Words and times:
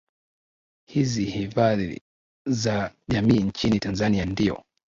hizi 0.89 1.25
hifadhi 1.25 2.01
za 2.47 2.91
jamii 3.07 3.39
nchini 3.39 3.79
tanzania 3.79 4.25
ndiyo 4.25 4.63